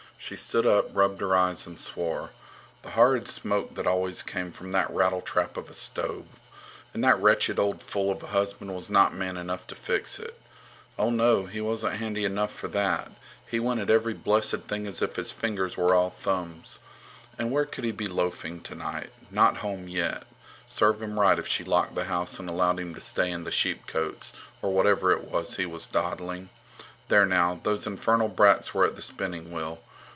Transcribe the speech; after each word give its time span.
She 0.23 0.35
stood 0.35 0.67
up, 0.67 0.91
rubbed 0.93 1.19
her 1.21 1.35
eyes 1.35 1.65
and 1.65 1.79
swore. 1.79 2.29
The 2.83 2.91
horrid 2.91 3.27
smoke 3.27 3.73
that 3.73 3.87
always 3.87 4.21
came 4.21 4.51
from 4.51 4.71
that 4.71 4.91
rattletrap 4.93 5.57
of 5.57 5.67
a 5.67 5.73
stove! 5.73 6.27
And 6.93 7.03
that 7.03 7.19
wretched 7.19 7.57
old 7.57 7.81
fool 7.81 8.11
of 8.11 8.21
a 8.21 8.27
husband 8.27 8.75
was 8.75 8.87
not 8.87 9.15
man 9.15 9.35
enough 9.35 9.65
to 9.65 9.75
fix 9.75 10.19
it! 10.19 10.39
Oh, 10.95 11.09
no, 11.09 11.47
he 11.47 11.59
wasn't 11.59 11.95
handy 11.95 12.23
enough 12.23 12.53
for 12.53 12.67
that; 12.67 13.11
he 13.47 13.59
went 13.59 13.79
at 13.79 13.89
every 13.89 14.13
blessed 14.13 14.67
thing 14.67 14.85
as 14.85 15.01
if 15.01 15.15
his 15.15 15.31
fingers 15.31 15.75
were 15.75 15.95
all 15.95 16.11
thumbs. 16.11 16.79
And 17.39 17.51
where 17.51 17.65
could 17.65 17.83
he 17.83 17.91
be 17.91 18.07
loafing 18.07 18.61
tonight? 18.61 19.09
Not 19.31 19.57
home 19.57 19.87
yet! 19.87 20.25
Serve 20.67 21.01
him 21.01 21.19
right 21.19 21.39
if 21.39 21.47
she 21.47 21.63
locked 21.63 21.95
the 21.95 22.03
house 22.05 22.37
and 22.39 22.47
allowed 22.47 22.79
him 22.79 22.93
to 22.93 23.01
stay 23.01 23.31
in 23.31 23.43
the 23.43 23.51
sheepcotes, 23.51 24.33
or 24.61 24.71
wherever 24.71 25.11
it 25.11 25.23
was 25.31 25.55
he 25.55 25.65
was 25.65 25.87
dawdling. 25.87 26.49
There 27.07 27.25
now, 27.25 27.59
those 27.63 27.87
infernal 27.87 28.29
brats 28.29 28.71
were 28.75 28.85
at 28.85 28.95
the 28.95 29.01
spinning 29.01 29.51
wheel. 29.51 29.81